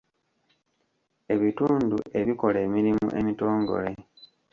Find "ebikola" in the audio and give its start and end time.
2.19-2.57